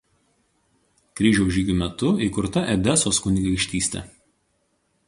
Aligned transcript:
Kryžiaus 1.21 1.53
žygių 1.57 1.75
metu 1.83 2.11
įkurta 2.29 2.65
Edesos 2.77 3.21
kunigaikštystė. 3.27 4.05